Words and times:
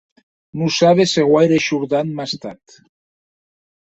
Non 0.59 0.69
sabes 0.79 1.09
se 1.17 1.25
guaire 1.31 1.59
shordant 1.67 2.09
m'a 2.17 2.27
estat. 2.31 2.77